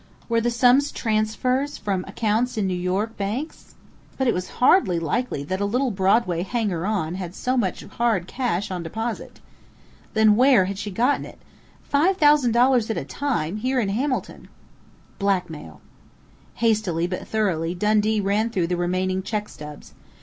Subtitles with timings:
[0.27, 3.75] Were the sums transfers from accounts in New York banks?
[4.17, 7.83] But it was hardly likely that a little Broadway hanger on had had so much
[7.85, 9.39] hard cash on deposit.
[10.15, 11.37] Then where had she got it
[11.93, 14.47] $5,000 at a time, here in Hamilton?
[15.19, 15.81] Blackmail!
[16.55, 19.93] Hastily but thoroughly Dundee ran through the remaining check stubs....